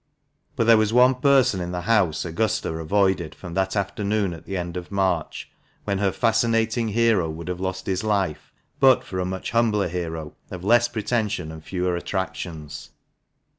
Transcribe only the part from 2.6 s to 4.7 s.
avoided from that afternoon at the